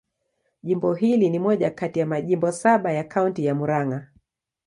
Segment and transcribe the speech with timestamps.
[0.63, 4.07] Jimbo hili ni moja kati ya majimbo saba ya Kaunti ya Murang'a.